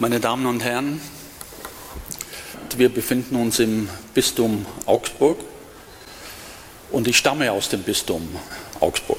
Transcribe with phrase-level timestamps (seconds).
[0.00, 0.98] Meine Damen und Herren,
[2.74, 5.38] wir befinden uns im Bistum Augsburg
[6.90, 8.26] und ich stamme aus dem Bistum
[8.80, 9.18] Augsburg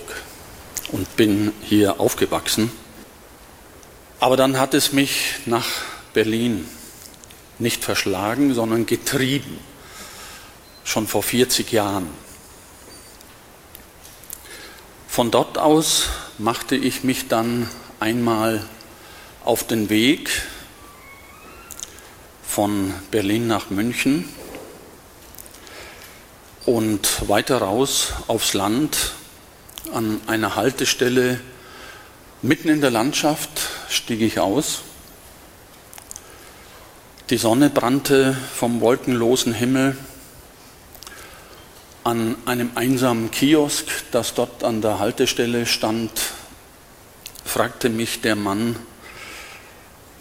[0.91, 2.71] und bin hier aufgewachsen.
[4.19, 5.67] Aber dann hat es mich nach
[6.15, 6.67] Berlin
[7.59, 9.59] nicht verschlagen, sondern getrieben,
[10.83, 12.07] schon vor 40 Jahren.
[15.07, 16.07] Von dort aus
[16.39, 18.65] machte ich mich dann einmal
[19.45, 20.31] auf den Weg
[22.51, 24.27] von Berlin nach München
[26.65, 29.13] und weiter raus aufs Land
[29.93, 31.39] an einer Haltestelle
[32.41, 34.81] mitten in der Landschaft stieg ich aus.
[37.29, 39.95] Die Sonne brannte vom wolkenlosen Himmel.
[42.03, 46.11] An einem einsamen Kiosk, das dort an der Haltestelle stand,
[47.45, 48.75] fragte mich der Mann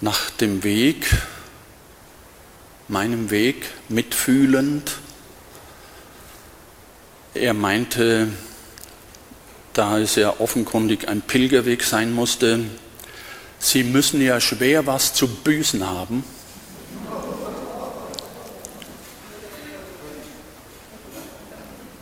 [0.00, 1.10] nach dem Weg,
[2.90, 4.98] meinem Weg mitfühlend.
[7.34, 8.28] Er meinte,
[9.72, 12.60] da es ja offenkundig ein Pilgerweg sein musste,
[13.62, 16.24] Sie müssen ja schwer was zu büßen haben.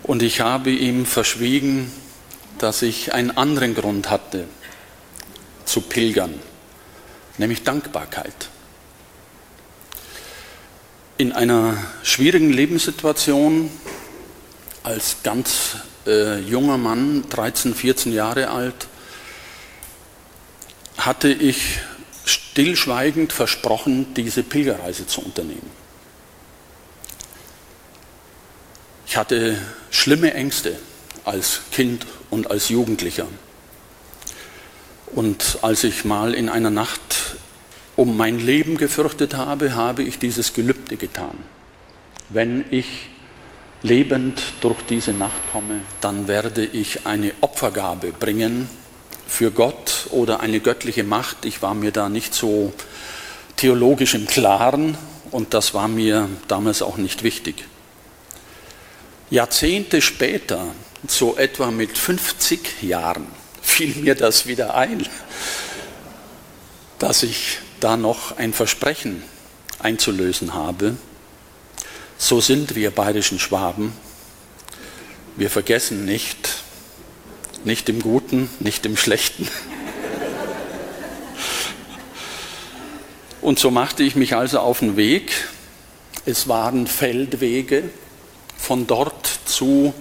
[0.04, 1.92] Und ich habe ihm verschwiegen,
[2.58, 4.46] dass ich einen anderen Grund hatte
[5.64, 6.32] zu pilgern,
[7.38, 8.48] nämlich Dankbarkeit
[11.18, 13.70] in einer schwierigen Lebenssituation
[14.84, 18.86] als ganz äh, junger Mann, 13, 14 Jahre alt,
[20.96, 21.80] hatte ich
[22.24, 25.70] stillschweigend versprochen, diese Pilgerreise zu unternehmen.
[29.08, 29.58] Ich hatte
[29.90, 30.78] schlimme Ängste
[31.24, 33.26] als Kind und als Jugendlicher.
[35.06, 37.17] Und als ich mal in einer Nacht
[37.98, 41.36] um mein Leben gefürchtet habe, habe ich dieses Gelübde getan.
[42.28, 42.86] Wenn ich
[43.82, 48.70] lebend durch diese Nacht komme, dann werde ich eine Opfergabe bringen
[49.26, 51.44] für Gott oder eine göttliche Macht.
[51.44, 52.72] Ich war mir da nicht so
[53.56, 54.96] theologisch im Klaren
[55.32, 57.64] und das war mir damals auch nicht wichtig.
[59.28, 60.66] Jahrzehnte später,
[61.08, 63.26] so etwa mit 50 Jahren,
[63.60, 65.04] fiel mir das wieder ein,
[67.00, 69.22] dass ich da noch ein Versprechen
[69.78, 70.96] einzulösen habe.
[72.16, 73.92] So sind wir bayerischen Schwaben.
[75.36, 76.62] Wir vergessen nicht,
[77.64, 79.48] nicht im Guten, nicht im Schlechten.
[83.40, 85.32] Und so machte ich mich also auf den Weg.
[86.26, 87.84] Es waren Feldwege
[88.56, 89.94] von dort zu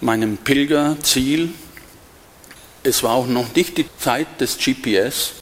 [0.00, 1.50] meinem Pilgerziel.
[2.84, 5.32] Es war auch noch nicht die Zeit des GPS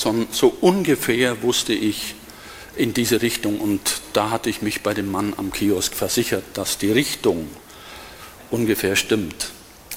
[0.00, 2.14] sondern so ungefähr wusste ich
[2.76, 3.60] in diese Richtung.
[3.60, 7.48] Und da hatte ich mich bei dem Mann am Kiosk versichert, dass die Richtung
[8.50, 9.50] ungefähr stimmt.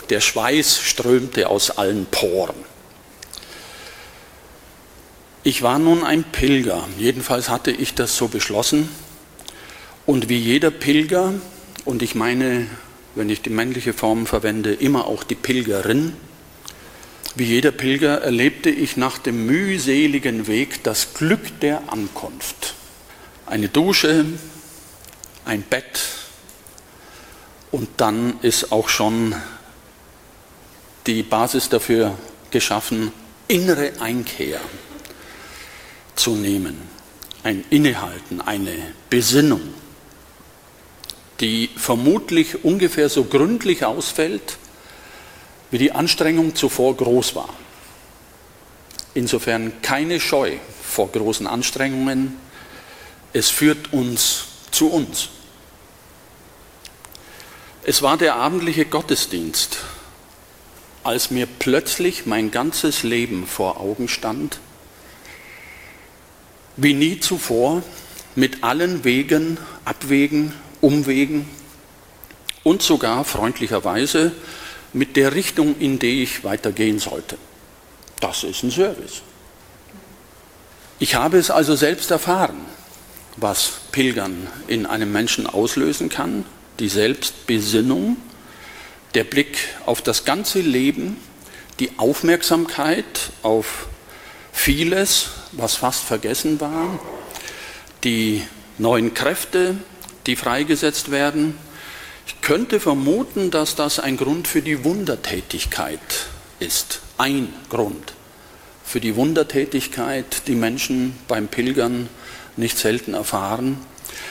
[0.10, 2.56] Der Schweiß strömte aus allen Poren.
[5.46, 8.90] Ich war nun ein Pilger, jedenfalls hatte ich das so beschlossen.
[10.06, 11.34] Und wie jeder Pilger,
[11.86, 12.68] und ich meine,
[13.16, 16.14] wenn ich die männliche Form verwende, immer auch die Pilgerin,
[17.36, 22.76] wie jeder Pilger erlebte ich nach dem mühseligen Weg das Glück der Ankunft.
[23.46, 24.26] Eine Dusche,
[25.46, 26.00] ein Bett
[27.72, 29.36] und dann ist auch schon
[31.08, 32.18] die Basis dafür
[32.52, 33.12] geschaffen,
[33.48, 34.60] innere Einkehr
[36.16, 36.78] zu nehmen,
[37.44, 39.62] ein Innehalten, eine Besinnung,
[41.40, 44.58] die vermutlich ungefähr so gründlich ausfällt,
[45.74, 47.50] wie die Anstrengung zuvor groß war.
[49.16, 52.36] Insofern keine Scheu vor großen Anstrengungen.
[53.34, 55.30] Es führt uns zu uns.
[57.82, 59.80] Es war der abendliche Gottesdienst,
[61.04, 64.60] als mir plötzlich mein ganzes Leben vor Augen stand,
[66.78, 67.82] wie nie zuvor,
[68.36, 71.50] mit allen Wegen, Abwegen, Umwegen
[72.62, 74.34] und sogar freundlicherweise
[74.94, 77.38] mit der Richtung, in die ich weitergehen sollte.
[78.20, 79.22] Das ist ein Service.
[81.00, 82.62] Ich habe es also selbst erfahren,
[83.36, 86.46] was Pilgern in einem Menschen auslösen kann,
[86.80, 88.18] die Selbstbesinnung,
[89.16, 91.18] der Blick auf das ganze Leben,
[91.80, 93.88] die Aufmerksamkeit auf
[94.52, 97.00] vieles, was fast vergessen war,
[98.04, 98.44] die
[98.78, 99.76] neuen Kräfte,
[100.26, 101.58] die freigesetzt werden,
[102.28, 106.00] ich könnte vermuten, dass das ein Grund für die Wundertätigkeit
[106.60, 107.02] ist.
[107.18, 108.14] Ein Grund
[108.84, 112.10] für die Wundertätigkeit, die Menschen beim Pilgern
[112.58, 113.78] nicht selten erfahren.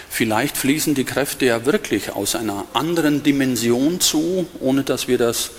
[0.08, 5.50] Vielleicht fließen die Kräfte ja wirklich aus einer anderen Dimension zu, ohne dass wir das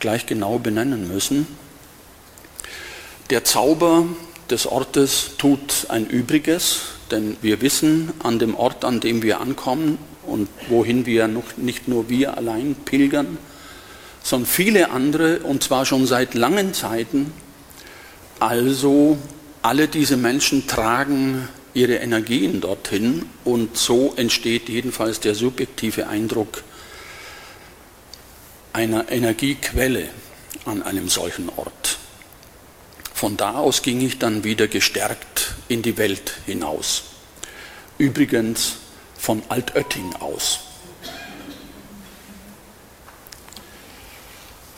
[0.00, 1.46] gleich genau benennen müssen.
[3.30, 4.04] Der Zauber
[4.50, 9.98] des Ortes tut ein Übriges, denn wir wissen an dem Ort, an dem wir ankommen
[10.30, 13.38] und wohin wir noch, nicht nur wir allein pilgern,
[14.22, 17.32] sondern viele andere, und zwar schon seit langen Zeiten.
[18.38, 19.18] Also
[19.62, 26.62] alle diese Menschen tragen ihre Energien dorthin und so entsteht jedenfalls der subjektive Eindruck
[28.72, 30.08] einer Energiequelle
[30.64, 31.98] an einem solchen Ort.
[33.14, 37.02] Von da aus ging ich dann wieder gestärkt in die Welt hinaus.
[37.98, 38.76] Übrigens
[39.20, 40.60] von Altötting aus.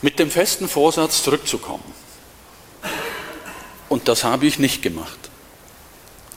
[0.01, 1.93] Mit dem festen Vorsatz zurückzukommen.
[3.87, 5.17] Und das habe ich nicht gemacht.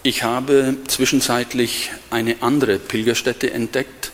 [0.04, 4.12] Ich habe zwischenzeitlich eine andere Pilgerstätte entdeckt,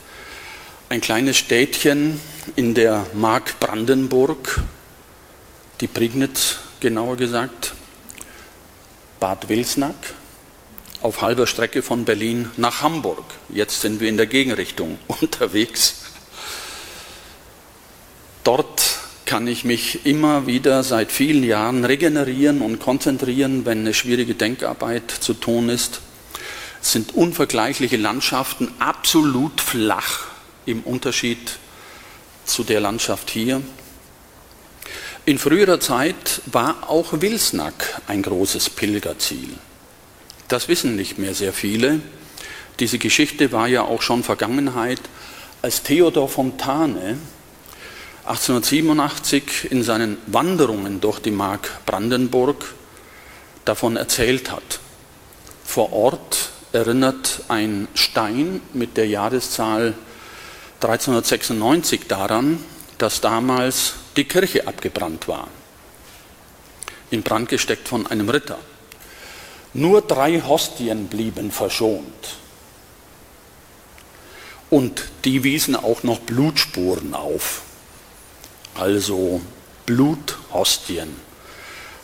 [0.88, 2.18] ein kleines Städtchen
[2.56, 4.62] in der Mark Brandenburg,
[5.82, 7.74] die Prignitz genauer gesagt,
[9.20, 9.94] Bad Wilsnack,
[11.02, 13.25] auf halber Strecke von Berlin nach Hamburg.
[13.49, 16.02] Jetzt sind wir in der Gegenrichtung unterwegs.
[18.44, 24.34] Dort kann ich mich immer wieder seit vielen Jahren regenerieren und konzentrieren, wenn eine schwierige
[24.34, 26.00] Denkarbeit zu tun ist.
[26.82, 30.26] Es sind unvergleichliche Landschaften, absolut flach
[30.66, 31.58] im Unterschied
[32.44, 33.62] zu der Landschaft hier.
[35.25, 39.50] In früherer Zeit war auch Wilsnack ein großes Pilgerziel.
[40.52, 42.02] Das wissen nicht mehr sehr viele.
[42.78, 45.00] Diese Geschichte war ja auch schon Vergangenheit,
[45.62, 47.16] als Theodor Fontane
[48.26, 52.75] 1887 in seinen Wanderungen durch die Mark Brandenburg
[53.64, 54.81] davon erzählt hat.
[55.64, 59.94] Vor Ort erinnert ein Stein mit der Jahreszahl
[60.82, 62.62] 1396 daran,
[62.98, 65.48] dass damals die Kirche abgebrannt war,
[67.10, 68.58] in Brand gesteckt von einem Ritter.
[69.74, 72.36] Nur drei Hostien blieben verschont.
[74.70, 77.62] Und die wiesen auch noch Blutspuren auf
[78.74, 79.40] also
[79.86, 81.08] Bluthostien.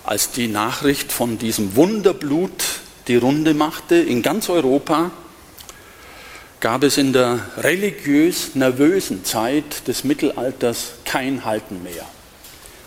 [0.04, 2.64] Als die Nachricht von diesem Wunderblut
[3.08, 5.10] die Runde machte in ganz Europa,
[6.60, 12.06] gab es in der religiös nervösen Zeit des Mittelalters kein Halten mehr.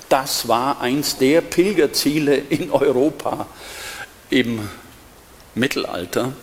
[0.10, 3.48] Das war eins der Pilgerziele in Europa
[4.32, 4.68] im
[5.54, 6.34] Mittelalter.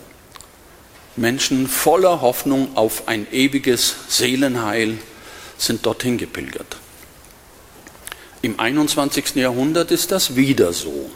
[1.17, 4.99] Menschen voller Hoffnung auf ein ewiges Seelenheil
[5.57, 6.77] sind dorthin gepilgert.
[8.41, 9.35] Im 21.
[9.35, 11.11] Jahrhundert ist das wieder so.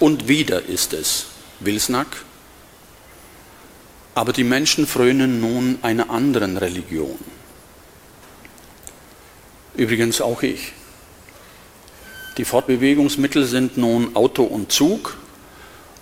[0.00, 1.26] Und wieder ist es
[1.60, 2.24] Wilsnack.
[4.14, 7.18] Aber die Menschen frönen nun einer anderen Religion.
[9.76, 10.72] Übrigens auch ich.
[12.38, 15.16] Die Fortbewegungsmittel sind nun Auto und Zug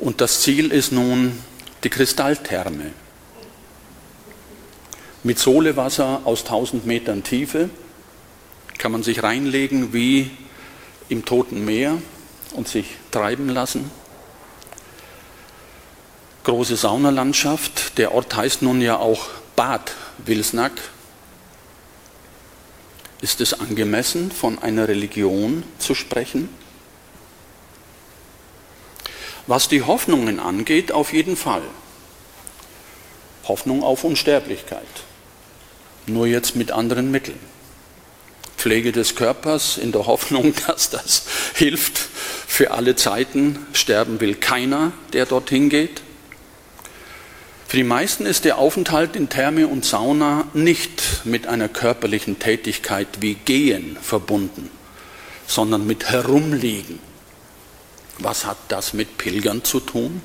[0.02, 1.38] und das Ziel ist nun
[1.84, 2.90] die Kristalltherme.
[5.22, 7.70] Mit Sohlewasser aus 1000 Metern Tiefe
[8.78, 10.32] kann man sich reinlegen wie
[11.08, 11.99] im Toten Meer
[12.54, 13.93] und sich treiben lassen.
[16.43, 17.97] Große Saunalandschaft.
[17.97, 20.73] Der Ort heißt nun ja auch Bad Wilsnack.
[23.21, 26.49] Ist es angemessen, von einer Religion zu sprechen?
[29.46, 31.62] Was die Hoffnungen angeht, auf jeden Fall.
[33.44, 34.87] Hoffnung auf Unsterblichkeit.
[36.06, 37.38] Nur jetzt mit anderen Mitteln.
[38.56, 43.66] Pflege des Körpers in der Hoffnung, dass das hilft für alle Zeiten.
[43.72, 46.02] Sterben will keiner, der dorthin geht.
[47.66, 53.08] Für die meisten ist der Aufenthalt in Therme und Sauna nicht mit einer körperlichen Tätigkeit
[53.20, 54.70] wie Gehen verbunden,
[55.46, 56.99] sondern mit Herumliegen.
[58.19, 60.23] Was hat das mit Pilgern zu tun?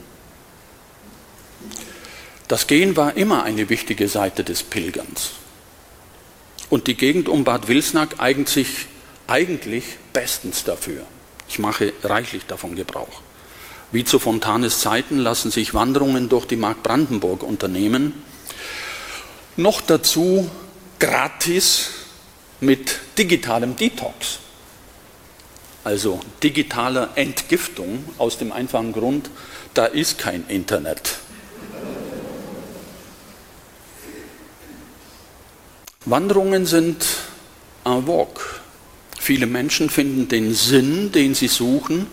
[2.48, 5.32] Das Gehen war immer eine wichtige Seite des Pilgerns.
[6.70, 8.88] Und die Gegend um Bad Wilsnack eignet sich
[9.28, 11.06] eigentlich bestens dafür.
[11.50, 13.22] Ich mache reichlich davon Gebrauch.
[13.92, 18.14] Wie zu Fontanes Zeiten lassen sich Wanderungen durch die Mark Brandenburg unternehmen.
[19.56, 20.50] Noch dazu
[21.00, 21.90] gratis
[22.60, 24.40] mit digitalem Detox.
[25.88, 29.30] Also digitaler Entgiftung aus dem einfachen Grund,
[29.74, 31.16] da ist kein Internet.
[36.04, 37.06] Wanderungen sind
[37.86, 38.44] en vogue.
[39.18, 42.08] Viele Menschen finden den Sinn, den sie suchen,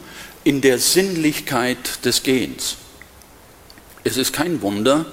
[0.45, 2.77] in der Sinnlichkeit des Gehens.
[4.05, 5.05] Es ist kein Wunder,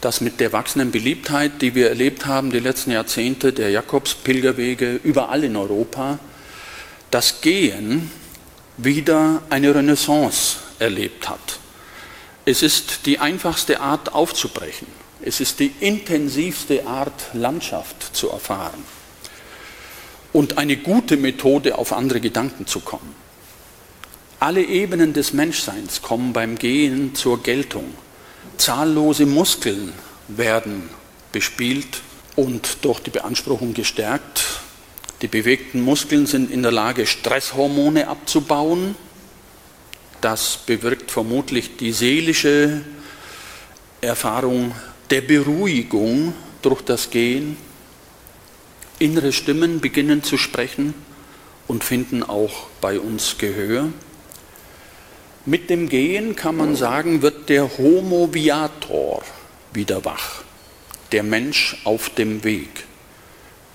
[0.00, 5.44] dass mit der wachsenden Beliebtheit, die wir erlebt haben die letzten Jahrzehnte, der Jakobspilgerwege überall
[5.44, 6.18] in Europa,
[7.10, 8.10] das Gehen
[8.76, 11.58] wieder eine Renaissance erlebt hat.
[12.44, 14.86] Es ist die einfachste Art aufzubrechen.
[15.20, 18.84] Es ist die intensivste Art Landschaft zu erfahren
[20.32, 23.14] und eine gute Methode, auf andere Gedanken zu kommen.
[24.40, 27.92] Alle Ebenen des Menschseins kommen beim Gehen zur Geltung.
[28.56, 29.92] Zahllose Muskeln
[30.28, 30.88] werden
[31.32, 32.02] bespielt
[32.36, 34.60] und durch die Beanspruchung gestärkt.
[35.22, 38.94] Die bewegten Muskeln sind in der Lage, Stresshormone abzubauen.
[40.20, 42.82] Das bewirkt vermutlich die seelische
[44.00, 44.74] Erfahrung
[45.10, 47.56] der Beruhigung durch das Gehen.
[48.98, 50.94] Innere Stimmen beginnen zu sprechen
[51.66, 53.88] und finden auch bei uns Gehör.
[55.46, 59.22] Mit dem Gehen kann man sagen, wird der Homo viator
[59.72, 60.42] wieder wach,
[61.12, 62.84] der Mensch auf dem Weg,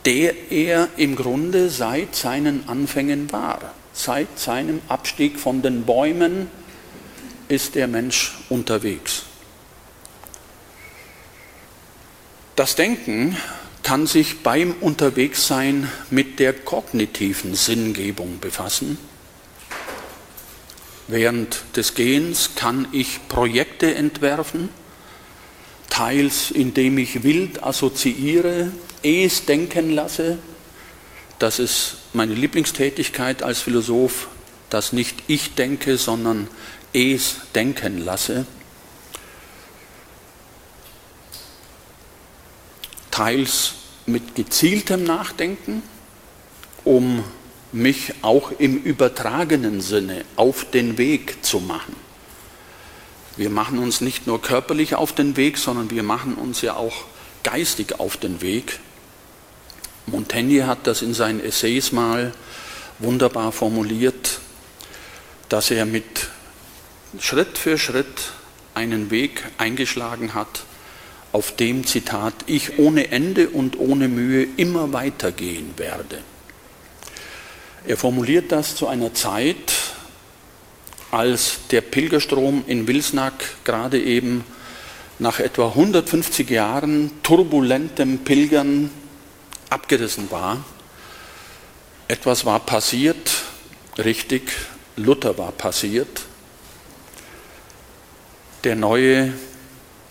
[0.06, 3.74] der er im Grunde seit seinen Anfängen war.
[3.94, 6.50] Seit seinem Abstieg von den Bäumen
[7.48, 9.24] ist der Mensch unterwegs.
[12.56, 13.38] Das Denken
[13.84, 18.98] kann sich beim Unterwegssein mit der kognitiven Sinngebung befassen
[21.08, 24.70] Während des Gehens kann ich Projekte entwerfen,
[25.90, 28.72] teils indem ich wild assoziiere,
[29.04, 30.38] es denken lasse.
[31.40, 34.28] Das ist meine Lieblingstätigkeit als Philosoph,
[34.70, 36.48] dass nicht ich denke, sondern
[36.94, 38.46] es denken lasse.
[43.12, 43.74] Teils
[44.06, 45.84] mit gezieltem Nachdenken,
[46.84, 47.24] um
[47.72, 51.96] mich auch im übertragenen Sinne auf den Weg zu machen.
[53.36, 57.06] Wir machen uns nicht nur körperlich auf den Weg, sondern wir machen uns ja auch
[57.42, 58.80] geistig auf den Weg.
[60.06, 62.34] Montaigne hat das in seinen Essays mal
[63.00, 64.40] wunderbar formuliert,
[65.50, 66.30] dass er mit
[67.20, 68.32] Schritt für Schritt
[68.74, 70.64] einen Weg eingeschlagen hat,
[71.32, 76.20] auf dem Zitat ich ohne Ende und ohne Mühe immer weitergehen werde.
[77.86, 79.74] Er formuliert das zu einer Zeit,
[81.12, 83.34] als der Pilgerstrom in Wilsnack
[83.64, 84.44] gerade eben
[85.20, 88.90] nach etwa 150 Jahren turbulentem Pilgern
[89.74, 90.64] abgerissen war.
[92.08, 93.44] Etwas war passiert,
[93.98, 94.52] richtig,
[94.96, 96.22] Luther war passiert.
[98.64, 99.34] Der neue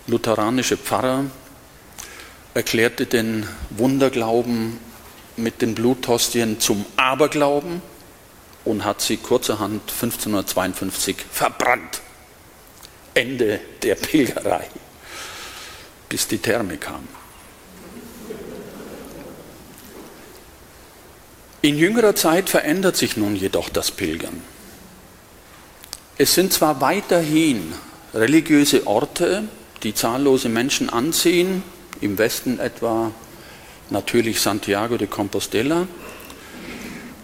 [0.07, 1.25] lutheranische Pfarrer
[2.55, 4.79] erklärte den Wunderglauben
[5.37, 7.81] mit den Bluthostien zum Aberglauben
[8.65, 12.03] und hat sie kurzerhand 1552 verbrannt.
[13.15, 14.69] Ende der Pilgerei,
[16.09, 17.07] bis die Therme kam.
[21.65, 24.43] In jüngerer Zeit verändert sich nun jedoch das Pilgern.
[26.19, 27.73] Es sind zwar weiterhin
[28.13, 29.45] religiöse Orte,
[29.85, 31.63] die zahllose Menschen anziehen,
[32.01, 33.13] im Westen etwa
[33.91, 35.87] natürlich Santiago de Compostela,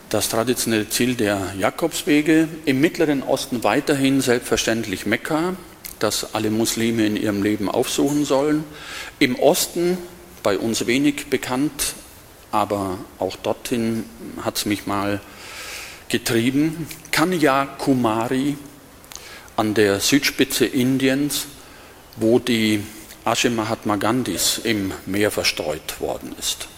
[0.08, 5.56] das traditionelle Ziel der Jakobswege, im Mittleren Osten weiterhin selbstverständlich Mekka,
[5.98, 8.62] das alle Muslime in ihrem Leben aufsuchen sollen,
[9.18, 9.98] im Osten
[10.44, 11.94] bei uns wenig bekannt,
[12.50, 14.04] aber auch dorthin
[14.42, 15.20] hat es mich mal
[16.08, 18.56] getrieben, Kanyakumari
[19.56, 21.46] an der Südspitze Indiens,
[22.16, 22.82] wo die
[23.24, 26.68] Asche Mahatma Gandhis im Meer verstreut worden ist.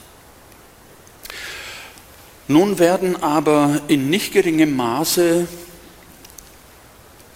[2.48, 5.46] Nun werden aber in nicht geringem Maße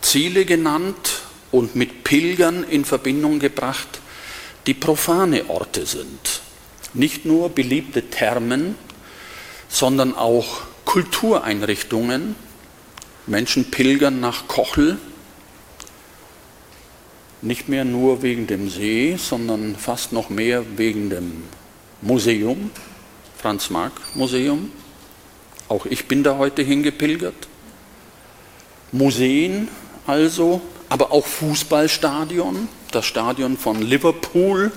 [0.01, 1.23] Ziele genannt
[1.53, 4.01] und mit Pilgern in Verbindung gebracht,
[4.67, 6.41] die profane Orte sind.
[6.95, 8.77] Nicht nur beliebte Thermen,
[9.69, 12.37] sondern auch Kultureinrichtungen.
[13.27, 14.99] Menschen pilgern nach Kochel,
[17.45, 21.45] nicht mehr nur wegen dem See, sondern fast noch mehr wegen dem
[22.01, 22.71] Museum,
[23.37, 24.71] Franz Marc Museum.
[25.69, 27.49] Auch ich bin da heute hingepilgert.
[28.93, 29.69] Museen
[30.07, 32.69] also, aber auch Fußballstadion.
[32.91, 34.71] Das Stadion von Liverpool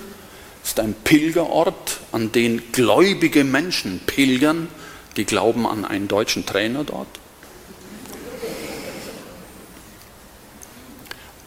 [0.68, 4.68] ist ein Pilgerort, an den gläubige Menschen pilgern,
[5.16, 7.08] die glauben an einen deutschen Trainer dort.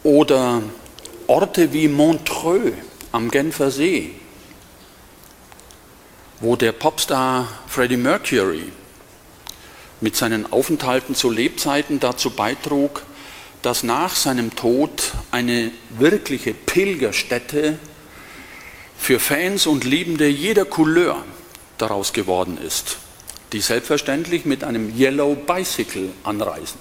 [0.01, 0.63] Oder
[1.27, 2.73] Orte wie Montreux
[3.11, 4.15] am Genfer See,
[6.39, 8.71] wo der Popstar Freddie Mercury
[9.99, 13.03] mit seinen Aufenthalten zu Lebzeiten dazu beitrug,
[13.61, 17.77] dass nach seinem Tod eine wirkliche Pilgerstätte
[19.01, 21.25] für Fans und Liebende jeder Couleur
[21.79, 22.97] daraus geworden ist,
[23.51, 26.77] die selbstverständlich mit einem Yellow Bicycle anreisen.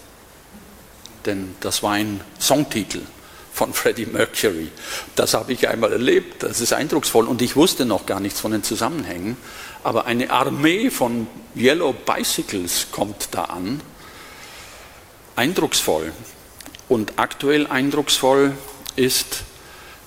[1.25, 3.01] Denn das war ein Songtitel
[3.55, 4.69] von Freddie Mercury.
[5.17, 8.53] Das habe ich einmal erlebt, das ist eindrucksvoll und ich wusste noch gar nichts von
[8.53, 9.39] den Zusammenhängen.
[9.83, 13.81] Aber eine Armee von Yellow Bicycles kommt da an.
[15.37, 16.13] Eindrucksvoll.
[16.87, 18.53] Und aktuell eindrucksvoll
[18.95, 19.45] ist,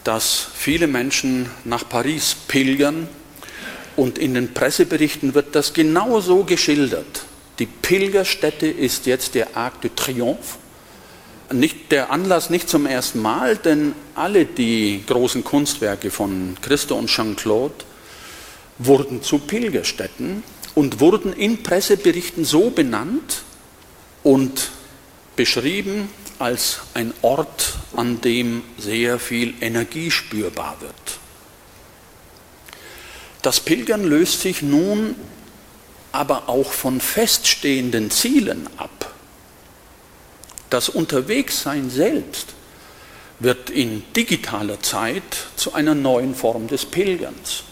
[0.04, 3.08] dass viele Menschen nach Paris pilgern
[3.96, 7.26] und in den Presseberichten wird das genauso geschildert.
[7.60, 10.58] Die Pilgerstätte ist jetzt der Arc de Triomphe.
[11.52, 17.10] Nicht der Anlass nicht zum ersten Mal, denn alle die großen Kunstwerke von Christo und
[17.10, 17.76] Jean-Claude
[18.80, 20.42] wurden zu Pilgerstätten
[20.74, 23.44] und wurden in Presseberichten so benannt
[24.24, 24.72] und
[25.36, 26.10] beschrieben
[26.44, 30.94] als ein Ort, an dem sehr viel Energie spürbar wird.
[33.42, 35.16] Das Pilgern löst sich nun
[36.12, 39.14] aber auch von feststehenden Zielen ab.
[40.70, 42.48] Das Unterwegssein selbst
[43.40, 45.24] wird in digitaler Zeit
[45.56, 47.64] zu einer neuen Form des Pilgerns.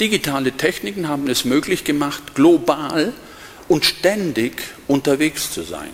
[0.00, 3.12] Digitale Techniken haben es möglich gemacht, global
[3.68, 5.92] und ständig unterwegs zu sein.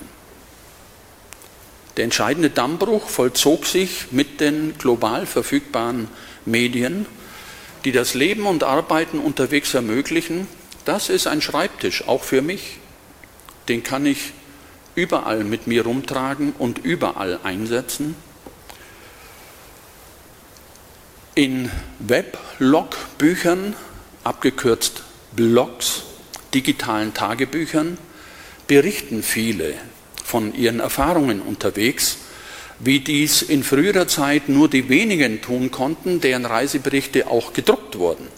[1.96, 6.08] Der entscheidende Dammbruch vollzog sich mit den global verfügbaren
[6.44, 7.06] Medien,
[7.84, 10.46] die das Leben und Arbeiten unterwegs ermöglichen.
[10.84, 12.78] Das ist ein Schreibtisch, auch für mich.
[13.68, 14.32] Den kann ich
[14.94, 18.14] überall mit mir rumtragen und überall einsetzen.
[21.34, 23.74] In Weblogbüchern
[24.24, 26.02] abgekürzt Blogs,
[26.54, 27.98] digitalen Tagebüchern,
[28.66, 29.74] berichten viele
[30.36, 32.18] von ihren Erfahrungen unterwegs,
[32.78, 38.28] wie dies in früherer Zeit nur die wenigen tun konnten, deren Reiseberichte auch gedruckt wurden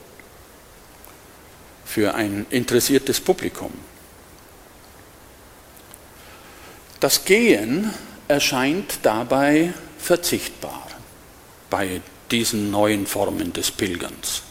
[1.85, 3.73] für ein interessiertes Publikum.
[7.01, 7.93] Das Gehen
[8.29, 10.87] erscheint dabei verzichtbar
[11.69, 14.43] bei diesen neuen Formen des Pilgerns.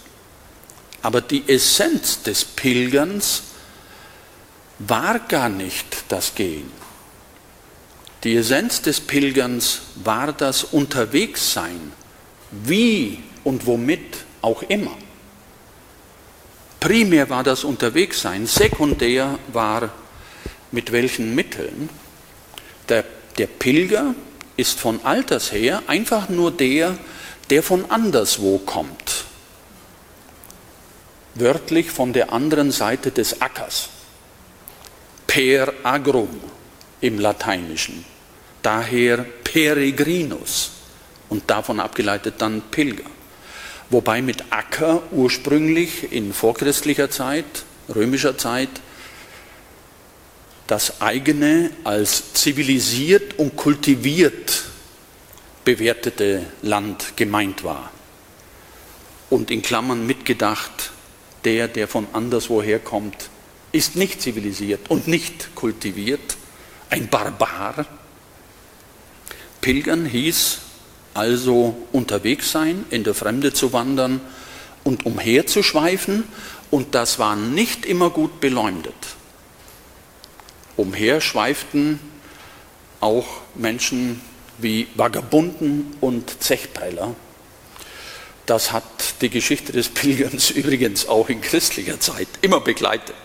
[1.01, 3.43] Aber die Essenz des Pilgerns
[4.79, 6.85] war gar nicht das Gehen.
[8.23, 11.91] Die Essenz des Pilgerns war das Unterwegssein,
[12.51, 14.97] wie und womit auch immer.
[16.79, 19.89] Primär war das Unterwegssein, sekundär war
[20.71, 21.89] mit welchen Mitteln.
[22.89, 23.03] Der,
[23.37, 24.15] der Pilger
[24.55, 26.97] ist von Alters her einfach nur der,
[27.49, 29.27] der von anderswo kommt
[31.39, 33.89] wörtlich von der anderen Seite des Ackers.
[35.25, 36.29] Per agrum
[37.01, 38.05] im Lateinischen.
[38.61, 40.71] Daher peregrinus
[41.29, 43.09] und davon abgeleitet dann Pilger.
[43.89, 47.45] Wobei mit Acker ursprünglich in vorchristlicher Zeit,
[47.93, 48.69] römischer Zeit,
[50.67, 54.63] das eigene als zivilisiert und kultiviert
[55.63, 57.91] bewertete Land gemeint war.
[59.29, 60.91] Und in Klammern mitgedacht
[61.43, 63.29] der, der von anderswoher kommt,
[63.71, 66.36] ist nicht zivilisiert und nicht kultiviert,
[66.89, 67.85] ein Barbar.
[69.61, 70.59] Pilgern hieß
[71.13, 74.21] also unterwegs sein, in der Fremde zu wandern
[74.83, 76.23] und umherzuschweifen
[76.69, 78.93] und das war nicht immer gut beleumdet.
[80.75, 81.99] Umher schweiften
[82.99, 84.21] auch Menschen
[84.59, 87.15] wie Vagabunden und Zechpreller
[88.47, 93.15] das hat die Geschichte des Pilgerns übrigens auch in christlicher Zeit immer begleitet.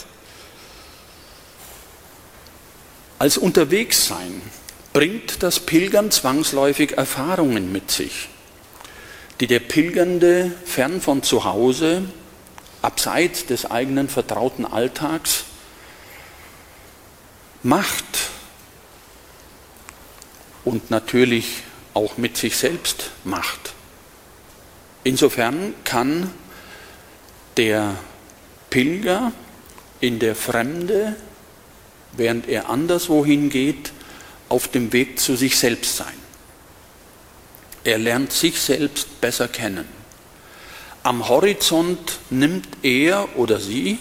[3.23, 4.43] Als Unterwegssein
[4.93, 8.29] bringt das Pilgern zwangsläufig Erfahrungen mit sich,
[9.39, 12.03] die der Pilgernde fern von zu Hause,
[12.83, 15.45] abseits des eigenen vertrauten Alltags,
[17.63, 18.31] macht
[20.65, 21.63] und natürlich
[21.95, 23.73] auch mit sich selbst macht.
[25.05, 26.29] Insofern kann
[27.57, 27.95] der
[28.69, 29.31] Pilger
[30.01, 31.15] in der Fremde,
[32.13, 33.93] während er anderswohin geht,
[34.49, 36.15] auf dem Weg zu sich selbst sein.
[37.85, 39.87] Er lernt sich selbst besser kennen.
[41.03, 43.99] Am Horizont nimmt er oder sie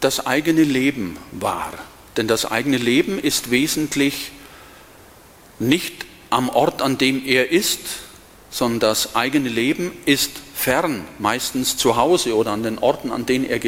[0.00, 1.74] das eigene Leben wahr.
[2.16, 4.30] Denn das eigene Leben ist wesentlich
[5.58, 7.80] nicht am Ort, an dem er ist,
[8.50, 13.44] sondern das eigene Leben ist fern, meistens zu Hause oder an den Orten, an denen
[13.44, 13.64] er gelebt